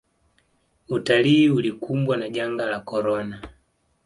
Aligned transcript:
utalii 0.89 1.49
ulikumbwa 1.49 2.17
na 2.17 2.29
janga 2.29 2.65
la 2.65 2.79
korona 2.79 3.41